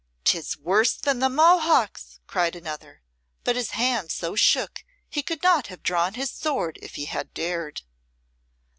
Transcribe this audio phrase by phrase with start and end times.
[0.23, 3.03] "'Tis worse than the Mohocks," cried another,
[3.43, 7.31] but his hand so shook he could not have drawn his sword if he had
[7.35, 7.83] dared.